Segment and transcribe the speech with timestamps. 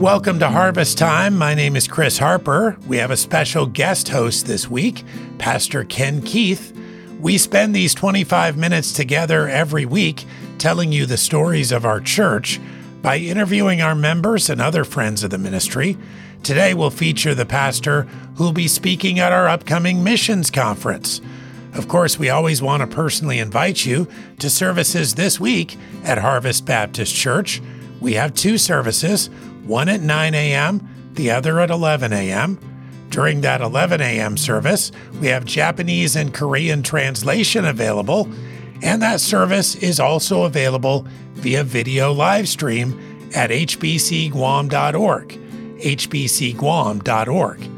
[0.00, 1.36] Welcome to Harvest Time.
[1.36, 2.78] My name is Chris Harper.
[2.86, 5.04] We have a special guest host this week,
[5.36, 6.74] Pastor Ken Keith.
[7.20, 10.24] We spend these 25 minutes together every week
[10.56, 12.58] telling you the stories of our church
[13.02, 15.98] by interviewing our members and other friends of the ministry.
[16.42, 18.04] Today we'll feature the pastor
[18.36, 21.20] who'll be speaking at our upcoming missions conference.
[21.74, 24.08] Of course, we always want to personally invite you
[24.38, 27.60] to services this week at Harvest Baptist Church.
[28.00, 29.28] We have two services
[29.70, 32.58] one at 9 a.m., the other at 11 a.m.
[33.08, 34.36] During that 11 a.m.
[34.36, 38.28] service, we have Japanese and Korean translation available,
[38.82, 45.28] and that service is also available via video live stream at hbcguam.org.
[45.78, 47.70] hbcguam.org.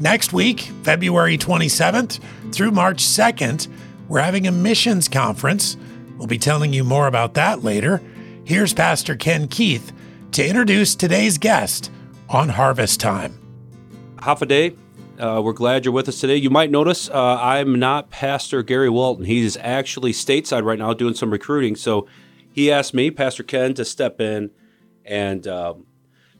[0.00, 2.20] Next week, February 27th
[2.52, 3.68] through March 2nd,
[4.08, 5.76] we're having a missions conference.
[6.16, 8.00] We'll be telling you more about that later.
[8.44, 9.92] Here's Pastor Ken Keith
[10.34, 11.92] to introduce today's guest
[12.28, 13.38] on Harvest Time.
[14.16, 14.76] Hafa adai.
[15.16, 16.34] Uh, we're glad you're with us today.
[16.34, 19.26] You might notice uh, I'm not Pastor Gary Walton.
[19.26, 21.76] He's actually stateside right now doing some recruiting.
[21.76, 22.08] So
[22.50, 24.50] he asked me, Pastor Ken, to step in
[25.04, 25.86] and um,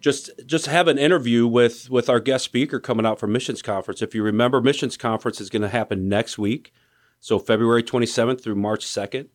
[0.00, 4.02] just just have an interview with with our guest speaker coming out from Missions Conference.
[4.02, 6.72] If you remember, Missions Conference is going to happen next week,
[7.20, 9.28] so February 27th through March 2nd.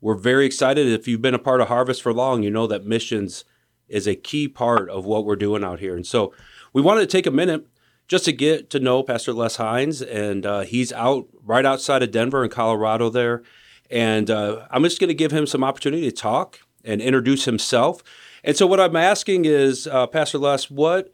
[0.00, 0.88] We're very excited.
[0.88, 3.44] If you've been a part of Harvest for long, you know that missions
[3.90, 5.96] is a key part of what we're doing out here.
[5.96, 6.32] And so
[6.72, 7.66] we wanted to take a minute
[8.08, 12.10] just to get to know Pastor Les Heinze, and uh, he's out right outside of
[12.10, 13.42] Denver in Colorado there.
[13.90, 18.02] And uh, I'm just going to give him some opportunity to talk and introduce himself.
[18.42, 21.12] And so what I'm asking is, uh, Pastor Les, what,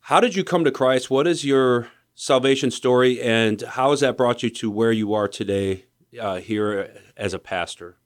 [0.00, 1.10] how did you come to Christ?
[1.10, 5.28] What is your salvation story, and how has that brought you to where you are
[5.28, 5.86] today
[6.20, 7.96] uh, here as a pastor?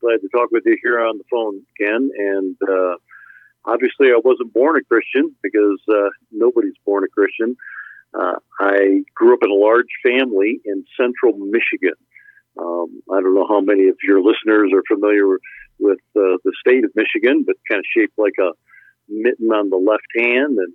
[0.00, 2.96] Glad to talk with you here on the phone, Ken, and uh,
[3.66, 7.56] obviously I wasn't born a Christian because uh, nobody's born a Christian.
[8.14, 11.94] Uh, I grew up in a large family in central Michigan.
[12.58, 15.26] Um, I don't know how many of your listeners are familiar
[15.78, 18.52] with uh, the state of Michigan, but kind of shaped like a
[19.08, 20.58] mitten on the left hand.
[20.58, 20.72] And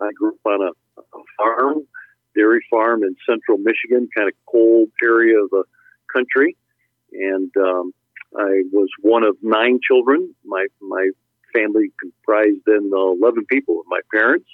[0.00, 1.86] I grew up on a, a farm,
[2.34, 5.64] dairy farm in central Michigan, kind of cold area of the
[6.12, 6.56] country.
[7.12, 7.94] And um,
[8.36, 10.34] I was one of nine children.
[10.44, 11.10] My my
[11.52, 14.48] family comprised then 11 people, with my parents.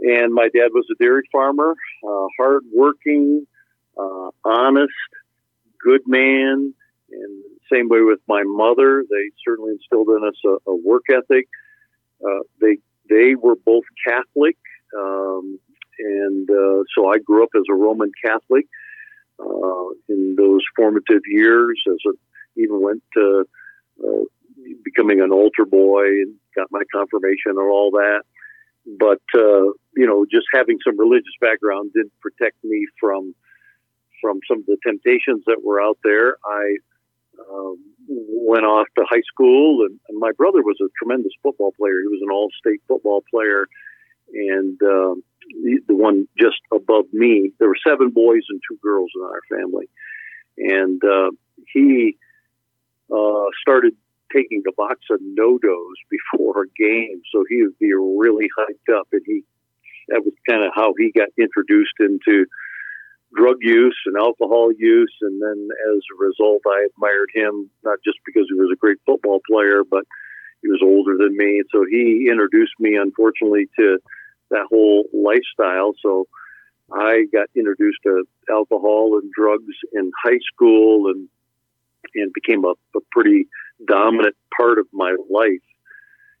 [0.00, 1.74] And my dad was a dairy farmer,
[2.06, 3.46] uh, hardworking,
[3.98, 4.92] uh, honest,
[5.82, 6.74] good man.
[7.12, 11.48] And same way with my mother, they certainly instilled in us a, a work ethic.
[12.24, 12.78] Uh, they
[13.08, 14.56] they were both Catholic,
[14.96, 15.58] um,
[15.98, 18.66] and uh, so I grew up as a Roman Catholic
[19.38, 21.80] uh, in those formative years.
[21.88, 23.44] As a, even went to
[24.04, 24.24] uh,
[25.10, 28.22] becoming an altar boy and got my confirmation and all that.
[28.86, 33.34] But uh, you know, just having some religious background didn't protect me from
[34.20, 36.36] from some of the temptations that were out there.
[36.44, 36.76] I
[37.50, 37.78] um,
[38.08, 42.00] went off to high school, and, and, my brother was a tremendous football player.
[42.02, 43.66] He was an all-state football player,
[44.34, 45.22] and um,
[45.62, 47.52] the, the one just above me.
[47.58, 49.88] There were seven boys and two girls in our family,
[50.58, 51.30] and uh,
[51.72, 52.18] he
[53.10, 53.96] uh, started
[54.32, 59.08] taking a box of NoDoz before a game, so he would be really hyped up,
[59.12, 59.42] and he
[60.08, 62.44] that was kind of how he got introduced into
[63.34, 68.18] drug use and alcohol use, and then as a result, I admired him not just
[68.26, 70.04] because he was a great football player, but
[70.62, 73.98] he was older than me, and so he introduced me, unfortunately, to
[74.50, 75.92] that whole lifestyle.
[76.02, 76.26] So
[76.92, 81.28] I got introduced to alcohol and drugs in high school, and
[82.14, 83.46] and became a, a pretty
[83.86, 85.66] dominant part of my life.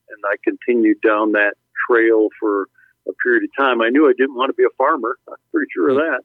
[0.08, 1.54] And I continued down that
[1.88, 2.66] trail for
[3.08, 3.80] a period of time.
[3.80, 5.16] I knew I didn't want to be a farmer.
[5.28, 6.02] I'm pretty sure of hmm.
[6.02, 6.22] that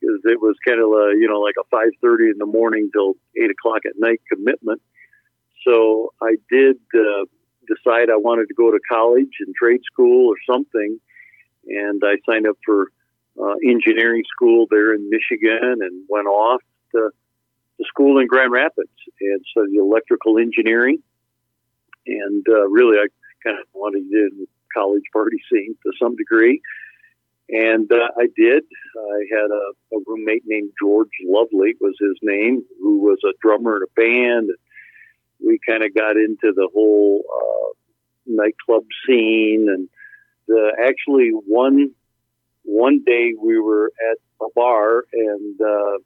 [0.00, 3.14] because it was kind of a, you know, like a 5.30 in the morning till
[3.36, 4.80] 8 o'clock at night commitment.
[5.66, 7.24] So I did uh,
[7.66, 11.00] decide I wanted to go to college and trade school or something.
[11.66, 12.92] And I signed up for
[13.40, 16.62] uh, engineering school there in Michigan and went off
[16.92, 17.10] to
[17.78, 18.90] the school in Grand Rapids
[19.20, 20.98] and studied electrical engineering.
[22.06, 23.06] And uh, really, I
[23.44, 26.60] kind of wanted to do the college party scene to some degree.
[27.50, 28.64] And uh, I did.
[28.96, 33.76] I had a, a, roommate named George Lovely was his name, who was a drummer
[33.76, 34.50] in a band.
[35.44, 37.72] We kind of got into the whole uh,
[38.26, 39.88] nightclub scene, and
[40.46, 41.94] the, actually one
[42.64, 45.98] one day we were at a bar, and uh,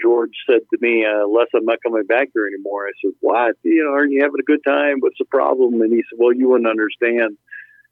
[0.00, 2.86] George said to me, uh, Les, I'm not coming back here anymore.
[2.86, 3.56] I said, What?
[3.62, 5.00] You know, aren't you having a good time?
[5.00, 5.80] What's the problem?
[5.80, 7.36] And he said, Well, you wouldn't understand.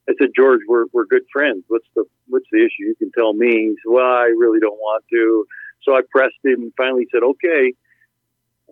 [0.09, 1.65] I said, George, we're we're good friends.
[1.69, 2.89] What's the what's the issue?
[2.91, 3.49] You can tell me.
[3.49, 5.47] He said, Well, I really don't want to.
[5.83, 7.75] So I pressed him and finally said, Okay.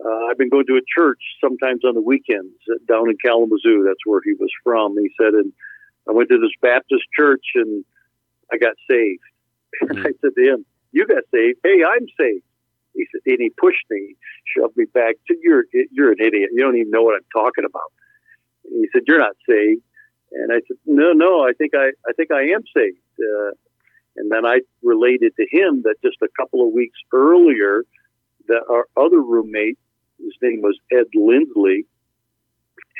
[0.03, 2.55] Uh, I've been going to a church sometimes on the weekends
[2.87, 3.83] down in Kalamazoo.
[3.85, 4.97] That's where he was from.
[4.97, 5.53] He said, and
[6.09, 7.85] I went to this Baptist church and
[8.51, 9.21] I got saved.
[9.81, 11.59] And I said to him, "You got saved?
[11.63, 12.43] Hey, I'm saved."
[12.93, 14.15] He said, and he pushed me,
[14.55, 15.15] shoved me back.
[15.27, 16.49] Said, "You're you're an idiot.
[16.53, 17.91] You don't even know what I'm talking about."
[18.65, 19.81] And he said, "You're not saved."
[20.33, 21.41] And I said, "No, no.
[21.47, 23.51] I think I I think I am saved." Uh,
[24.17, 27.83] and then I related to him that just a couple of weeks earlier,
[28.47, 29.77] that our other roommate,
[30.19, 31.85] his name was Ed Lindsley,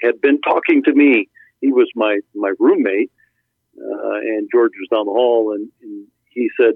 [0.01, 1.29] had been talking to me.
[1.59, 3.11] He was my my roommate,
[3.77, 6.73] uh, and George was down the hall, and, and he said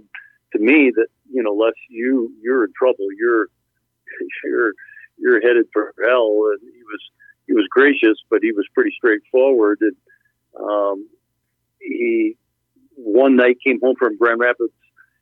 [0.53, 3.07] to me that you know, Les, you you're in trouble.
[3.17, 3.47] You're
[4.43, 4.73] you're
[5.17, 6.41] you're headed for hell.
[6.51, 7.01] And he was
[7.47, 9.79] he was gracious, but he was pretty straightforward.
[9.81, 9.95] And
[10.59, 11.07] um,
[11.79, 12.37] he
[12.95, 14.73] one night came home from Grand Rapids.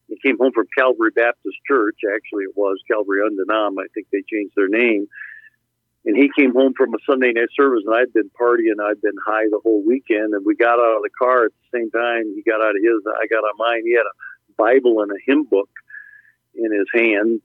[0.08, 1.98] He came home from Calvary Baptist Church.
[2.14, 3.76] Actually, it was Calvary Undenom.
[3.80, 5.08] I think they changed their name.
[6.06, 8.84] And he came home from a Sunday night service, and I'd been partying.
[8.84, 10.34] I'd been high the whole weekend.
[10.34, 12.34] And we got out of the car at the same time.
[12.36, 13.02] He got out of his.
[13.08, 13.84] I got out of mine.
[13.86, 14.16] He had a
[14.58, 15.70] Bible and a hymn book
[16.56, 17.42] in his hand,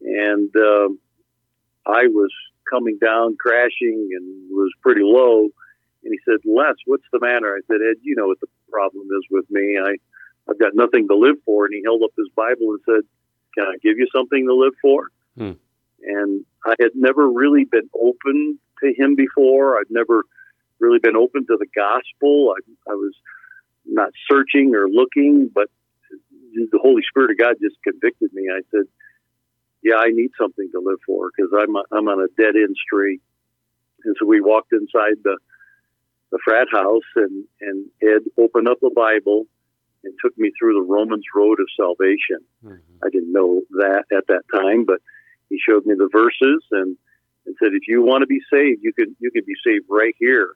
[0.00, 0.88] and uh,
[1.86, 2.30] I was
[2.70, 5.48] coming down, crashing, and was pretty low.
[6.04, 9.06] And he said, "Les, what's the matter?" I said, "Ed, you know what the problem
[9.18, 9.78] is with me.
[9.78, 9.96] I,
[10.48, 13.02] I've got nothing to live for." And he held up his Bible and said,
[13.56, 15.52] "Can I give you something to live for?" Hmm.
[16.04, 19.78] And I had never really been open to him before.
[19.78, 20.24] I'd never
[20.80, 22.54] really been open to the gospel.
[22.56, 23.14] I, I was
[23.86, 25.68] not searching or looking, but
[26.54, 28.48] the Holy Spirit of God just convicted me.
[28.50, 28.86] I said,
[29.82, 32.76] "Yeah, I need something to live for because I'm a, I'm on a dead end
[32.76, 33.20] street."
[34.04, 35.38] And so we walked inside the
[36.30, 39.46] the frat house, and and Ed opened up the Bible
[40.04, 42.40] and took me through the Romans road of salvation.
[42.64, 43.04] Mm-hmm.
[43.04, 45.00] I didn't know that at that time, but
[45.48, 46.96] he showed me the verses and
[47.46, 50.14] and said, "If you want to be saved, you can you can be saved right
[50.18, 50.54] here."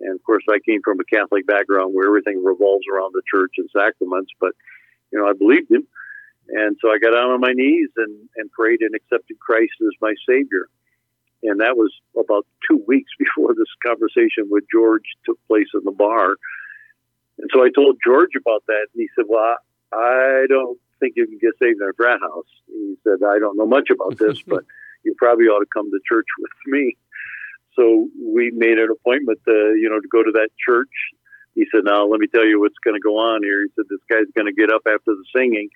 [0.00, 3.52] And of course, I came from a Catholic background where everything revolves around the church
[3.58, 4.52] and sacraments, but
[5.12, 5.86] you know, I believed him.
[6.48, 9.92] And so I got down on my knees and, and prayed and accepted Christ as
[10.00, 10.68] my Savior.
[11.42, 15.92] And that was about two weeks before this conversation with George took place in the
[15.92, 16.36] bar.
[17.38, 19.56] And so I told George about that, and he said, Well,
[19.92, 22.50] I don't think you can get saved in a frat house.
[22.66, 24.64] He said, I don't know much about this, but
[25.04, 26.96] you probably ought to come to church with me.
[27.76, 30.90] So we made an appointment to, you know, to go to that church
[31.54, 33.86] he said, "Now let me tell you what's going to go on here." He said,
[33.88, 35.68] "This guy's going to get up after the singing,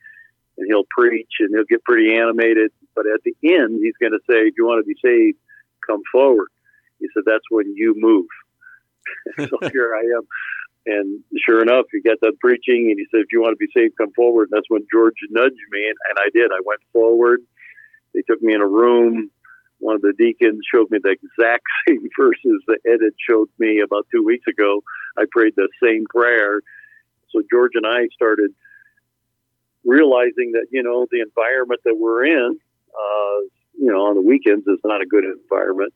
[0.59, 2.73] and he'll preach, and he'll get pretty animated.
[2.95, 5.39] But at the end, he's going to say, if you want to be saved,
[5.87, 6.49] come forward."
[6.99, 8.27] He said, "That's when you move."
[9.49, 10.23] so here I am,
[10.87, 13.73] and sure enough, he got done preaching, and he said, "If you want to be
[13.75, 16.51] saved, come forward." And that's when George nudged me, and, and I did.
[16.53, 17.41] I went forward.
[18.15, 19.31] They took me in a room
[19.83, 23.81] one of the deacons showed me the exact same verses that Ed had showed me
[23.81, 24.83] about two weeks ago.
[25.19, 26.61] I prayed the same prayer.
[27.31, 28.53] So George and I started
[29.85, 32.57] realizing that, you know, the environment that we're in,
[32.95, 33.39] uh,
[33.75, 35.93] you know, on the weekends is not a good environment.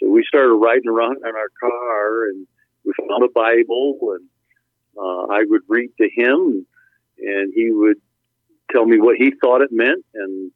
[0.00, 2.46] So we started riding around in our car and
[2.84, 4.26] we found a Bible and
[4.98, 6.66] uh, I would read to him
[7.18, 7.98] and he would
[8.72, 10.50] tell me what he thought it meant and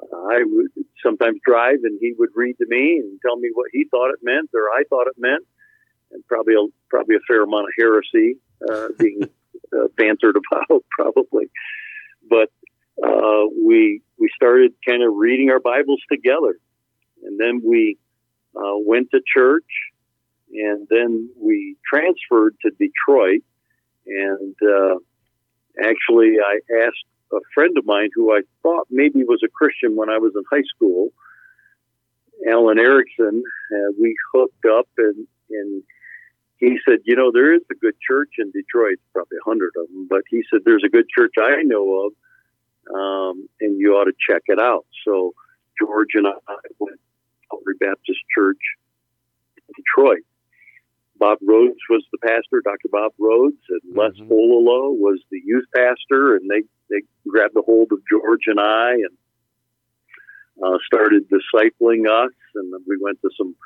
[0.00, 0.68] I would
[1.02, 4.20] sometimes drive and he would read to me and tell me what he thought it
[4.22, 5.44] meant or I thought it meant,
[6.12, 8.36] and probably a, probably a fair amount of heresy
[8.68, 9.22] uh, being
[9.72, 11.50] uh, bantered about, probably.
[12.28, 12.50] But
[13.02, 16.58] uh, we we started kind of reading our Bibles together,
[17.22, 17.98] and then we
[18.56, 19.64] uh, went to church,
[20.52, 23.42] and then we transferred to Detroit,
[24.06, 24.96] and uh,
[25.82, 30.10] actually I asked a friend of mine who I thought maybe was a Christian when
[30.10, 31.10] I was in high school,
[32.48, 33.42] Alan Erickson.
[33.72, 35.82] Uh, we hooked up, and and
[36.58, 39.88] he said, you know, there is a good church in Detroit, probably a hundred of
[39.88, 44.04] them, but he said there's a good church I know of, um, and you ought
[44.04, 44.86] to check it out.
[45.04, 45.34] So
[45.78, 46.32] George and I
[46.78, 48.60] went to Calvary Baptist Church
[49.56, 50.24] in Detroit.
[51.18, 52.88] Bob Rhodes was the pastor, Dr.
[52.90, 53.98] Bob Rhodes, and mm-hmm.
[53.98, 58.60] Les Ololo was the youth pastor, and they they grabbed a hold of George and
[58.60, 59.16] I and
[60.62, 63.56] uh, started discipling us, and we went to some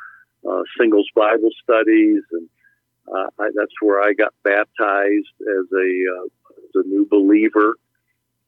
[0.48, 2.48] uh, singles Bible studies, and
[3.08, 6.26] uh, I, that's where I got baptized as a uh,
[6.64, 7.74] as a new believer,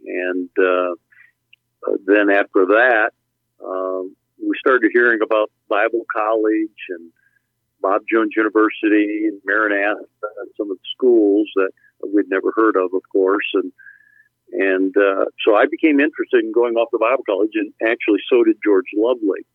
[0.06, 0.94] and uh,
[2.06, 3.10] then after that,
[3.64, 7.10] um, we started hearing about Bible college and
[7.82, 10.04] Bob Jones University and Maranatha,
[10.56, 11.70] some of the schools that
[12.12, 13.72] we'd never heard of, of course, and
[14.52, 18.44] and uh, so I became interested in going off to Bible college, and actually so
[18.44, 19.46] did George Lovely.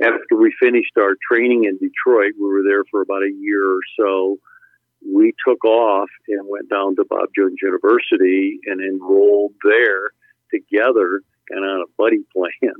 [0.00, 3.80] After we finished our training in Detroit, we were there for about a year or
[3.98, 4.38] so.
[5.06, 10.10] We took off and went down to Bob Jones University and enrolled there
[10.50, 11.20] together,
[11.50, 12.74] of on a buddy plan.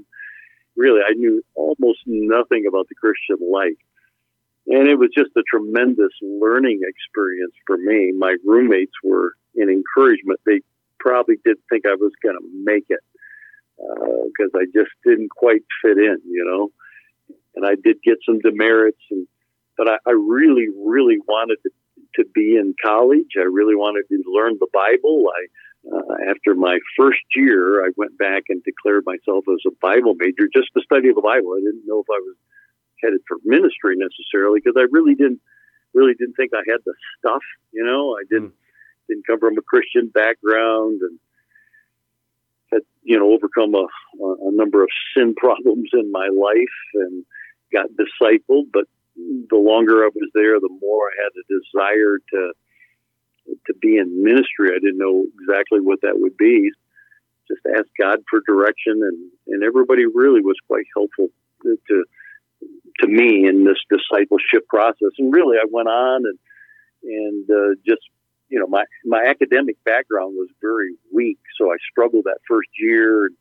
[0.77, 3.79] Really, I knew almost nothing about the Christian life.
[4.67, 8.13] And it was just a tremendous learning experience for me.
[8.17, 10.41] My roommates were an encouragement.
[10.47, 10.61] They
[10.99, 13.01] probably didn't think I was going to make it
[13.77, 16.71] because uh, I just didn't quite fit in, you know.
[17.55, 19.27] And I did get some demerits, and
[19.77, 21.71] but I, I really, really wanted to,
[22.23, 23.37] to be in college.
[23.37, 25.27] I really wanted to learn the Bible.
[25.29, 25.47] I
[25.93, 30.49] uh, after my first year, I went back and declared myself as a Bible major
[30.53, 31.53] just to study the Bible.
[31.53, 32.37] I didn't know if I was
[33.05, 35.41] headed for ministry necessarily because I really didn't
[35.93, 37.43] really didn't think I had the stuff.
[37.73, 39.09] You know, I didn't mm.
[39.09, 41.19] didn't come from a Christian background and
[42.73, 43.87] had you know overcome a,
[44.49, 47.25] a number of sin problems in my life and
[47.73, 48.73] got discipled.
[48.73, 48.85] But
[49.17, 52.53] the longer I was there, the more I had a desire to
[53.67, 54.71] to be in ministry.
[54.71, 56.71] I didn't know exactly what that would be.
[57.47, 61.29] Just asked God for direction, and and everybody really was quite helpful
[61.63, 62.05] to,
[63.01, 65.11] to me in this discipleship process.
[65.19, 66.39] And really, I went on and
[67.05, 68.03] and uh, just
[68.49, 73.27] you know my my academic background was very weak, so I struggled that first year.
[73.27, 73.37] and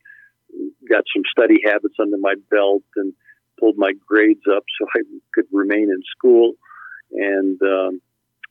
[0.88, 3.13] Got some study habits under my belt and
[3.60, 5.01] pulled my grades up so I
[5.33, 6.53] could remain in school.
[7.12, 8.01] And um,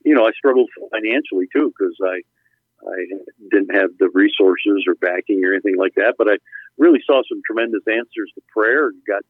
[0.03, 2.21] you know, I struggled financially too because I
[2.85, 3.05] I
[3.51, 6.15] didn't have the resources or backing or anything like that.
[6.17, 6.37] But I
[6.77, 8.87] really saw some tremendous answers to prayer.
[8.87, 9.23] And got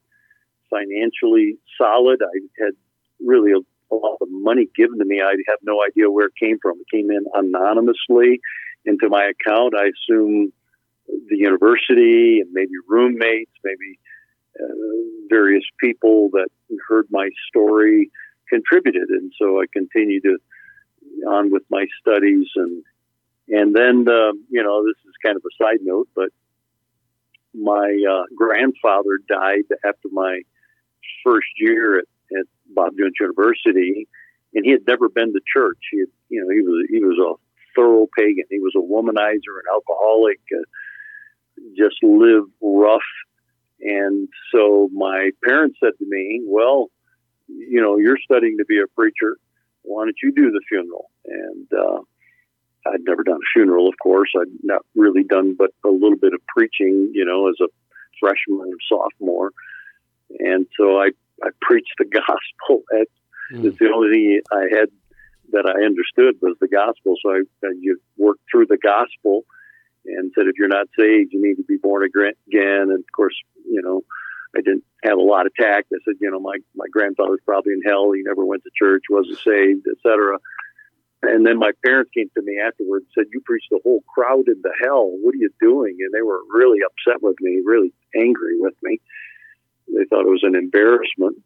[0.73, 2.21] financially solid.
[2.21, 2.73] I had
[3.19, 3.59] really a,
[3.93, 5.21] a lot of money given to me.
[5.21, 6.79] I have no idea where it came from.
[6.79, 8.41] It came in anonymously
[8.85, 9.73] into my account.
[9.77, 10.51] I assume
[11.07, 13.99] the university and maybe roommates, maybe
[14.59, 14.73] uh,
[15.29, 16.47] various people that
[16.87, 18.11] heard my story
[18.49, 20.37] contributed, and so I continued to
[21.27, 22.83] on with my studies and
[23.49, 26.29] and then uh, you know this is kind of a side note, but
[27.53, 30.41] my uh, grandfather died after my
[31.23, 32.05] first year at,
[32.37, 34.07] at Bob Jones University,
[34.53, 35.79] and he had never been to church.
[35.91, 37.33] He had, you know, he was he was a
[37.75, 38.45] thorough pagan.
[38.49, 40.63] He was a womanizer, an alcoholic, uh,
[41.75, 43.01] just lived rough.
[43.79, 46.89] And so my parents said to me, "Well,
[47.47, 49.37] you know, you're studying to be a preacher.
[49.81, 52.01] Why don't you do the funeral?" And uh,
[52.87, 54.31] I'd never done a funeral, of course.
[54.39, 57.67] I'd not really done but a little bit of preaching, you know, as a
[58.19, 59.51] freshman or sophomore.
[60.43, 61.11] And so I,
[61.43, 62.83] I preached the gospel.
[62.93, 63.07] At,
[63.51, 63.77] mm.
[63.77, 64.89] The only thing I had
[65.51, 67.15] that I understood was the gospel.
[67.23, 69.45] So I, I you worked through the gospel
[70.05, 72.91] and said, if you're not saved, you need to be born again.
[72.91, 73.35] And of course,
[73.65, 74.01] you know,
[74.55, 75.91] I didn't have a lot of tact.
[75.93, 78.11] I said, you know, my, my grandfather's probably in hell.
[78.11, 80.37] He never went to church, wasn't saved, etc.
[81.23, 84.47] And then my parents came to me afterwards and said, You preached the whole crowd
[84.47, 85.09] into hell.
[85.21, 85.97] What are you doing?
[85.99, 88.99] And they were really upset with me, really angry with me.
[89.87, 91.41] They thought it was an embarrassment.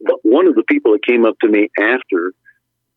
[0.00, 2.32] But one of the people that came up to me after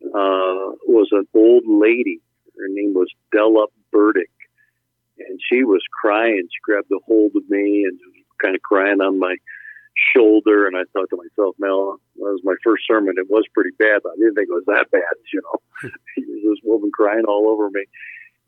[0.03, 2.19] uh, was an old lady.
[2.57, 4.31] Her name was Della Burdick.
[5.17, 6.43] And she was crying.
[6.43, 7.99] She grabbed a hold of me and
[8.41, 9.35] kind of crying on my
[10.15, 10.67] shoulder.
[10.67, 13.15] And I thought to myself, Mel, that was my first sermon.
[13.17, 14.01] It was pretty bad.
[14.05, 15.01] I didn't think it was that bad,
[15.33, 15.89] you know.
[16.15, 17.85] this woman crying all over me.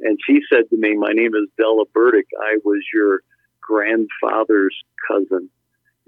[0.01, 2.27] And she said to me, My name is Della Burdick.
[2.39, 3.21] I was your
[3.61, 4.75] grandfather's
[5.07, 5.49] cousin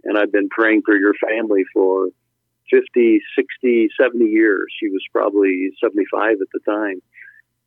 [0.04, 2.08] and I've been praying for your family for
[2.70, 4.66] 50, 60, 70 years.
[4.80, 7.02] She was probably 75 at the time.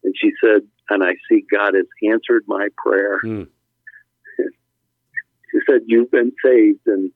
[0.05, 3.19] And she said, and I see God has answered my prayer.
[3.25, 3.49] Mm.
[5.50, 7.11] she said, You've been saved, and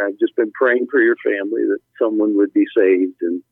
[0.00, 3.16] I've just been praying for your family that someone would be saved.
[3.22, 3.42] And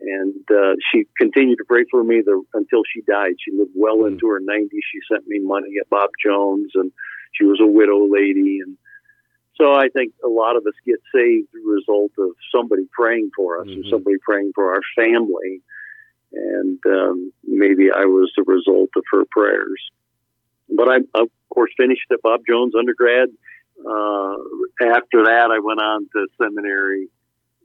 [0.00, 3.34] and uh, she continued to pray for me the, until she died.
[3.44, 4.08] She lived well mm.
[4.08, 4.68] into her 90s.
[4.70, 6.92] She sent me money at Bob Jones, and
[7.32, 8.60] she was a widow lady.
[8.64, 8.76] And
[9.60, 13.30] so I think a lot of us get saved as a result of somebody praying
[13.36, 13.80] for us mm-hmm.
[13.80, 15.60] or somebody praying for our family.
[16.32, 19.80] And um, maybe I was the result of her prayers.
[20.68, 23.30] But I, of course, finished at Bob Jones undergrad.
[23.80, 24.34] Uh,
[24.80, 27.08] after that, I went on to seminary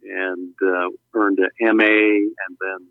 [0.04, 2.88] and uh, earned an MA and then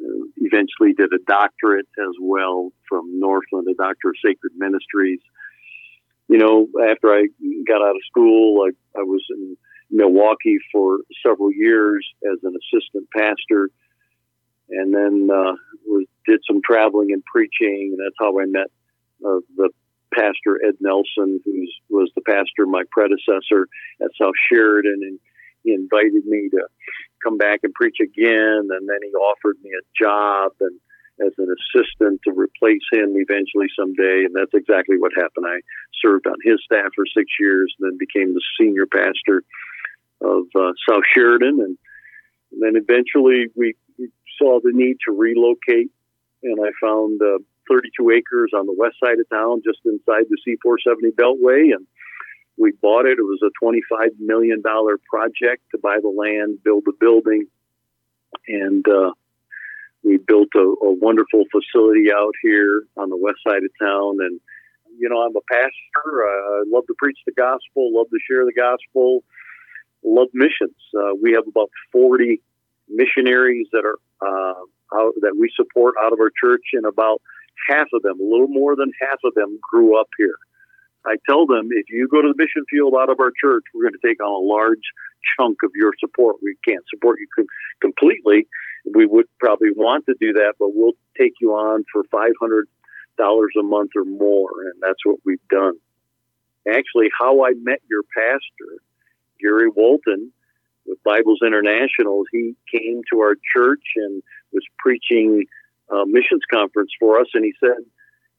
[0.00, 5.20] uh, eventually did a doctorate as well from Northland, a doctor of sacred ministries
[6.28, 7.26] you know, after I
[7.66, 9.56] got out of school, I, I was in
[9.90, 13.70] Milwaukee for several years as an assistant pastor,
[14.68, 15.54] and then uh,
[15.86, 18.70] was, did some traveling and preaching, and that's how I met
[19.24, 19.70] uh, the
[20.14, 23.68] pastor Ed Nelson, who was the pastor my predecessor
[24.02, 25.18] at South Sheridan, and
[25.64, 26.66] he invited me to
[27.24, 30.78] come back and preach again, and then he offered me a job and
[31.24, 35.46] as an assistant to replace him eventually someday, and that's exactly what happened.
[35.46, 35.60] I
[36.00, 39.42] served on his staff for six years, and then became the senior pastor
[40.20, 41.78] of uh, South Sheridan, and,
[42.52, 43.74] and then eventually we,
[44.38, 45.90] saw the need to relocate,
[46.42, 50.38] and I found uh, 32 acres on the west side of town, just inside the
[50.46, 51.86] C470 Beltway, and
[52.56, 53.18] we bought it.
[53.18, 57.46] It was a $25 million project to buy the land, build the building,
[58.46, 59.12] and uh,
[60.02, 64.18] we built a, a, wonderful facility out here on the west side of town.
[64.20, 64.40] And,
[64.98, 66.24] you know, I'm a pastor.
[66.24, 69.24] I love to preach the gospel, love to share the gospel,
[70.04, 70.76] love missions.
[70.96, 72.40] Uh, we have about 40
[72.88, 74.60] missionaries that are uh,
[74.94, 77.20] out, that we support out of our church, and about
[77.68, 80.36] half of them, a little more than half of them, grew up here.
[81.08, 83.88] I tell them if you go to the mission field out of our church, we're
[83.88, 84.84] going to take on a large
[85.36, 86.36] chunk of your support.
[86.42, 87.46] We can't support you
[87.80, 88.46] completely.
[88.94, 92.68] We would probably want to do that, but we'll take you on for five hundred
[93.16, 95.74] dollars a month or more, and that's what we've done.
[96.68, 98.82] Actually, how I met your pastor,
[99.40, 100.30] Gary Walton,
[100.86, 104.22] with Bibles International, he came to our church and
[104.52, 105.44] was preaching
[105.90, 107.84] a missions conference for us, and he said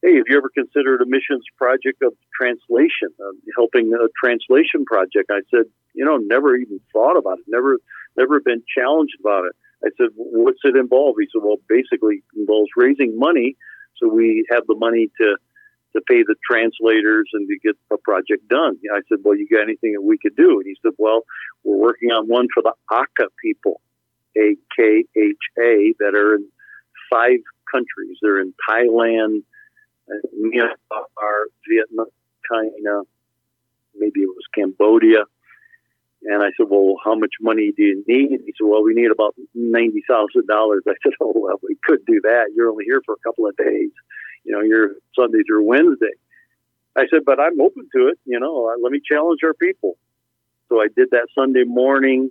[0.02, 5.30] hey, have you ever considered a missions project of translation, uh, helping a translation project?
[5.30, 7.78] I said, you know, never even thought about it, never,
[8.16, 9.52] never been challenged about it.
[9.84, 11.16] I said, what's it involve?
[11.18, 13.56] He said, well, basically involves raising money.
[13.96, 15.36] So we have the money to,
[15.94, 18.78] to pay the translators and to get a project done.
[18.94, 20.60] I said, well, you got anything that we could do?
[20.60, 21.22] And he said, well,
[21.64, 23.80] we're working on one for the Akha people,
[24.36, 26.48] A K H A, that are in
[27.10, 28.18] five countries.
[28.22, 29.42] They're in Thailand,
[30.34, 32.06] Myanmar, Vietnam,
[32.50, 33.02] China,
[33.94, 35.24] maybe it was Cambodia.
[36.22, 38.40] And I said, well, how much money do you need?
[38.44, 40.00] He said, well, we need about $90,000.
[40.10, 42.50] I said, oh, well, we could do that.
[42.54, 43.90] You're only here for a couple of days.
[44.44, 46.12] You know, you're Sunday through Wednesday.
[46.96, 48.18] I said, but I'm open to it.
[48.26, 49.96] You know, uh, let me challenge our people.
[50.68, 52.30] So I did that Sunday morning,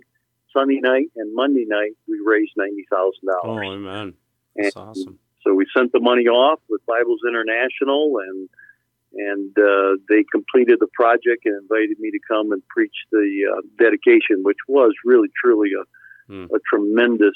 [0.52, 1.92] Sunday night, and Monday night.
[2.08, 3.10] We raised $90,000.
[3.44, 4.14] Oh, amen.
[4.54, 5.18] That's and awesome.
[5.42, 8.48] So we sent the money off with Bibles International, and
[9.12, 13.60] and uh, they completed the project and invited me to come and preach the uh,
[13.76, 16.44] dedication, which was really truly a, hmm.
[16.54, 17.34] a tremendous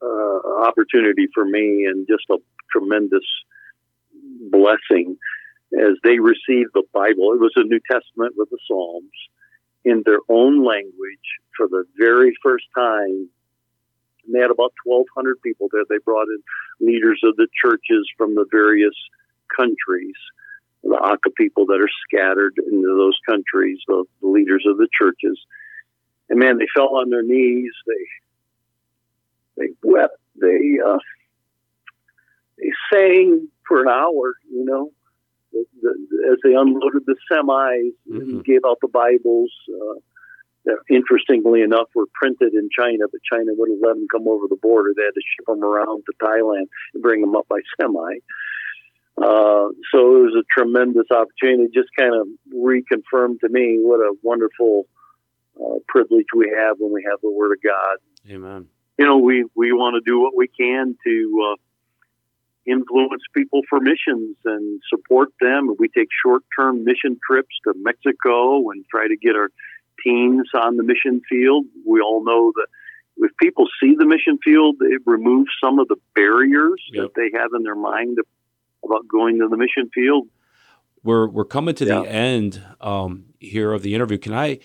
[0.00, 2.38] uh, opportunity for me and just a
[2.72, 3.24] tremendous
[4.50, 5.18] blessing
[5.74, 7.32] as they received the Bible.
[7.34, 9.12] It was a New Testament with the Psalms
[9.84, 13.28] in their own language for the very first time
[14.28, 15.82] and they had about 1,200 people there.
[15.88, 16.42] They brought in
[16.86, 18.94] leaders of the churches from the various
[19.56, 20.14] countries,
[20.82, 25.40] the Akha people that are scattered into those countries, the, the leaders of the churches.
[26.28, 27.72] And man, they fell on their knees.
[27.86, 28.04] They
[29.56, 30.18] they wept.
[30.36, 30.98] They uh,
[32.58, 34.34] they sang for an hour.
[34.52, 34.92] You know,
[35.52, 38.20] the, the, as they unloaded the semis mm-hmm.
[38.20, 39.50] and gave out the Bibles.
[39.68, 40.00] Uh,
[40.90, 44.92] interestingly enough were printed in China, but China wouldn't let them come over the border.
[44.96, 48.18] They had to ship them around to Thailand and bring them up by semi.
[49.16, 51.64] Uh, so it was a tremendous opportunity.
[51.64, 54.86] It just kind of reconfirmed to me what a wonderful
[55.60, 57.98] uh, privilege we have when we have the Word of God.
[58.30, 58.66] Amen.
[58.96, 61.56] You know, we, we want to do what we can to uh,
[62.70, 65.74] influence people for missions and support them.
[65.78, 69.48] We take short term mission trips to Mexico and try to get our
[70.02, 71.66] teens on the mission field.
[71.86, 72.66] We all know that
[73.18, 77.04] if people see the mission field, it removes some of the barriers yep.
[77.04, 78.18] that they have in their mind
[78.84, 80.28] about going to the mission field.
[81.02, 82.00] We're we're coming to yeah.
[82.00, 84.18] the end um, here of the interview.
[84.18, 84.58] Can I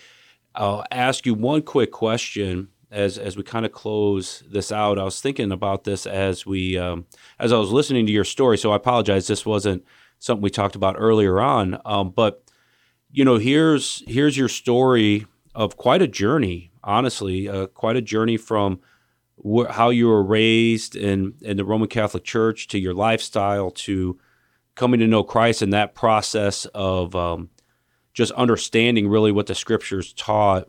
[0.54, 4.98] uh, ask you one quick question as as we kind of close this out?
[4.98, 7.06] I was thinking about this as we um,
[7.38, 8.58] as I was listening to your story.
[8.58, 9.26] So I apologize.
[9.26, 9.84] This wasn't
[10.18, 12.43] something we talked about earlier on, um, but
[13.14, 16.72] you know, here's here's your story of quite a journey.
[16.82, 18.80] Honestly, uh, quite a journey from
[19.38, 24.18] wh- how you were raised in in the Roman Catholic Church to your lifestyle to
[24.74, 27.50] coming to know Christ and that process of um,
[28.12, 30.68] just understanding really what the Scriptures taught.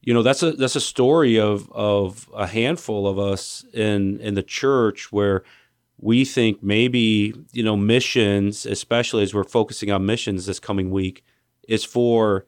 [0.00, 4.32] You know, that's a that's a story of of a handful of us in in
[4.32, 5.44] the church where
[5.98, 11.24] we think maybe you know missions, especially as we're focusing on missions this coming week
[11.68, 12.46] is for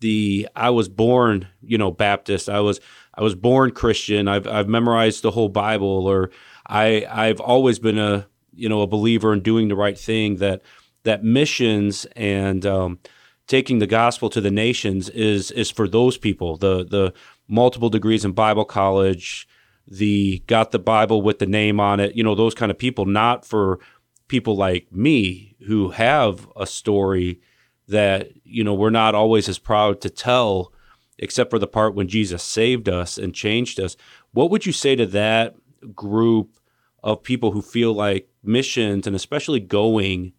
[0.00, 2.48] the I was born, you know, Baptist.
[2.48, 2.80] I was
[3.14, 4.28] I was born Christian.
[4.28, 6.30] I've I've memorized the whole Bible, or
[6.66, 10.36] I I've always been a you know a believer in doing the right thing.
[10.36, 10.62] That
[11.04, 12.98] that missions and um,
[13.46, 16.56] taking the gospel to the nations is is for those people.
[16.56, 17.14] The the
[17.48, 19.48] multiple degrees in Bible college,
[19.86, 22.14] the got the Bible with the name on it.
[22.14, 23.80] You know those kind of people, not for
[24.28, 27.40] people like me who have a story
[27.88, 30.72] that you know we're not always as proud to tell
[31.18, 33.96] except for the part when Jesus saved us and changed us.
[34.32, 35.56] What would you say to that
[35.94, 36.60] group
[37.02, 40.32] of people who feel like missions and especially going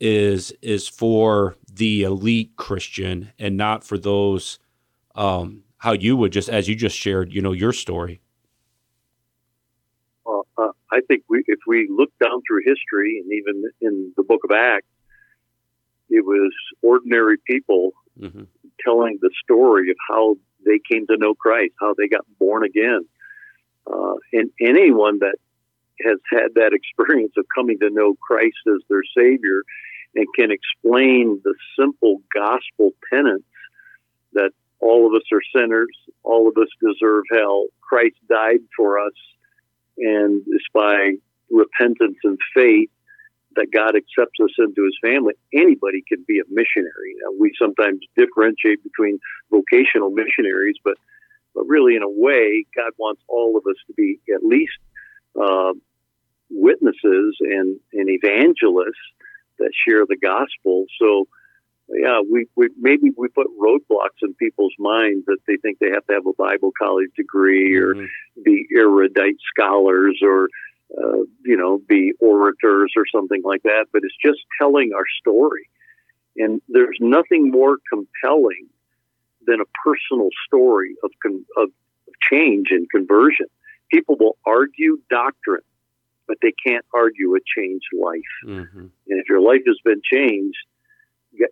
[0.00, 4.58] is is for the elite Christian and not for those
[5.14, 8.20] um, how you would just as you just shared, you know, your story?
[10.24, 14.22] Well, uh, I think we, if we look down through history and even in the
[14.22, 14.86] book of Acts,
[16.10, 18.44] it was ordinary people mm-hmm.
[18.84, 23.04] telling the story of how they came to know Christ, how they got born again.
[23.86, 25.36] Uh, and anyone that
[26.04, 29.62] has had that experience of coming to know Christ as their Savior
[30.14, 33.44] and can explain the simple gospel tenets
[34.32, 39.12] that all of us are sinners, all of us deserve hell, Christ died for us,
[39.98, 41.14] and it's by
[41.50, 42.90] repentance and faith
[43.58, 47.12] that God accepts us into his family, anybody can be a missionary.
[47.22, 49.18] Now, we sometimes differentiate between
[49.50, 50.94] vocational missionaries, but,
[51.54, 54.78] but really, in a way, God wants all of us to be at least
[55.34, 55.72] uh,
[56.50, 59.06] witnesses and, and evangelists
[59.58, 60.86] that share the gospel.
[61.00, 61.26] So,
[61.88, 66.06] yeah, we, we maybe we put roadblocks in people's minds that they think they have
[66.06, 68.42] to have a Bible college degree or mm-hmm.
[68.44, 70.48] be erudite scholars or
[70.96, 75.68] uh, you know, be orators or something like that, but it's just telling our story.
[76.36, 78.68] And there's nothing more compelling
[79.46, 81.68] than a personal story of, con- of
[82.30, 83.46] change and conversion.
[83.90, 85.62] People will argue doctrine,
[86.26, 88.20] but they can't argue a changed life.
[88.46, 88.80] Mm-hmm.
[88.80, 90.58] And if your life has been changed,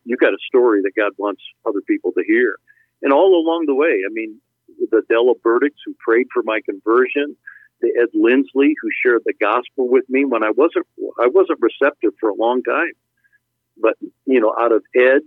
[0.04, 2.58] you've got a story that God wants other people to hear.
[3.02, 4.40] And all along the way, I mean,
[4.90, 7.36] the Della Burdicks who prayed for my conversion,
[7.80, 10.86] to Ed Lindsley, who shared the gospel with me when I wasn't
[11.20, 12.92] I wasn't receptive for a long time.
[13.76, 15.22] But you know, out of Ed,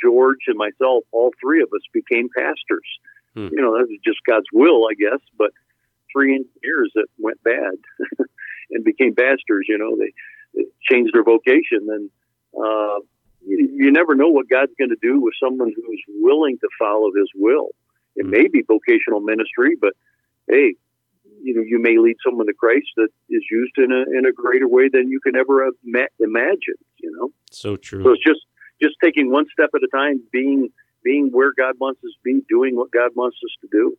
[0.00, 2.86] George, and myself, all three of us became pastors.
[3.34, 3.48] Hmm.
[3.52, 5.20] You know, that was just God's will, I guess.
[5.36, 5.50] But
[6.12, 7.74] three engineers that went bad
[8.70, 10.12] and became pastors, you know, they,
[10.54, 11.88] they changed their vocation.
[11.88, 12.10] And
[12.56, 13.00] uh,
[13.46, 17.10] you, you never know what God's going to do with someone who's willing to follow
[17.16, 17.68] His will.
[18.16, 18.30] It hmm.
[18.30, 19.94] may be vocational ministry, but
[20.48, 20.74] hey,
[21.42, 24.32] you know, you may lead someone to Christ that is used in a in a
[24.32, 25.74] greater way than you can ever have
[26.20, 26.82] imagined.
[26.98, 28.02] You know, so true.
[28.02, 28.40] So it's just
[28.80, 30.68] just taking one step at a time, being
[31.04, 33.96] being where God wants us to be, doing what God wants us to do.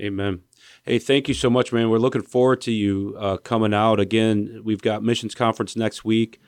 [0.00, 0.40] Amen.
[0.84, 1.88] Hey, thank you so much, man.
[1.88, 4.62] We're looking forward to you uh, coming out again.
[4.64, 6.40] We've got missions conference next week,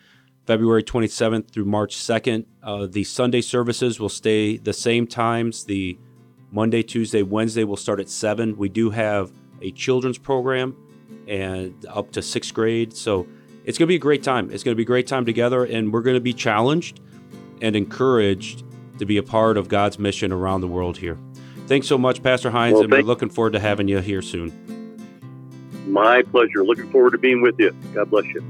[0.47, 2.47] February 27th through March 2nd.
[2.61, 5.65] Uh, the Sunday services will stay the same times.
[5.65, 5.97] The
[6.51, 8.57] Monday, Tuesday, Wednesday will start at seven.
[8.57, 9.31] We do have
[9.63, 10.77] a children's program
[11.27, 12.95] and up to sixth grade.
[12.97, 13.27] So
[13.65, 14.51] it's going to be a great time.
[14.51, 17.01] It's going to be a great time together, and we're going to be challenged
[17.61, 18.65] and encouraged
[18.99, 21.19] to be a part of God's mission around the world here.
[21.67, 24.53] Thanks so much, Pastor Heinze, well, and we're looking forward to having you here soon.
[25.87, 26.65] My pleasure.
[26.65, 27.75] Looking forward to being with you.
[27.93, 28.45] God bless you.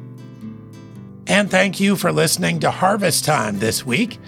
[1.26, 4.18] And thank you for listening to Harvest Time this week.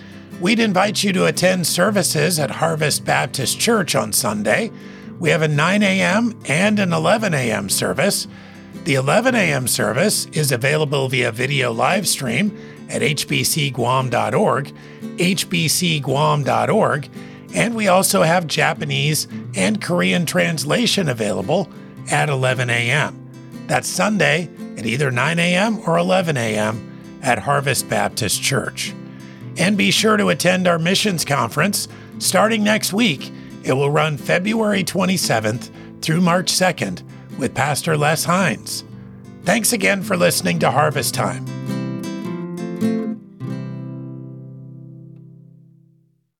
[0.41, 4.71] We'd invite you to attend services at Harvest Baptist Church on Sunday.
[5.19, 6.39] We have a 9 a.m.
[6.47, 7.69] and an 11 a.m.
[7.69, 8.29] service.
[8.85, 9.67] The 11 a.m.
[9.67, 12.57] service is available via video live stream
[12.89, 14.73] at hbcguam.org,
[15.17, 17.09] hbcguam.org,
[17.55, 21.69] and we also have Japanese and Korean translation available
[22.11, 23.29] at 11 a.m.
[23.67, 25.81] That's Sunday at either 9 a.m.
[25.87, 27.19] or 11 a.m.
[27.23, 28.95] at Harvest Baptist Church.
[29.57, 33.33] And be sure to attend our missions conference starting next week
[33.69, 37.03] it will run February 27th through March 2nd
[37.39, 38.85] with Pastor Les Heinze.
[39.45, 41.45] Thanks again for listening to Harvest Time.